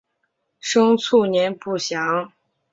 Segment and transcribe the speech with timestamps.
[0.59, 2.33] 生卒年不详。